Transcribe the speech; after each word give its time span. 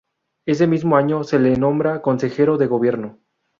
Ese 0.47 0.65
mismo 0.65 0.97
año 0.97 1.23
se 1.23 1.37
le 1.37 1.57
nombra 1.57 2.01
consejero 2.01 2.57
de 2.57 2.65
gobierno. 2.65 3.19